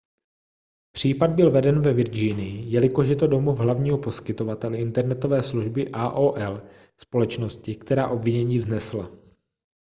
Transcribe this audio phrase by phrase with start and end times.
[0.91, 6.57] případ byl veden ve virginii jelikož je to domov hlavního poskytovatele internetové služby aol
[6.97, 9.09] společnosti která obvinění vznesla